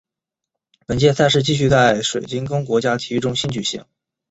[0.87, 3.85] 本届赛事继续在水晶宫国家体育中心举行。